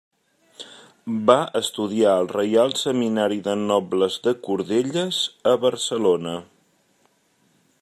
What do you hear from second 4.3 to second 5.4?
Cordelles